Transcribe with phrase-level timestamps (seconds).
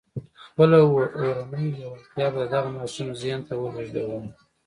[0.45, 4.25] خپله اورنۍ لېوالتیا به د دغه ماشوم ذهن ته ولېږدوم.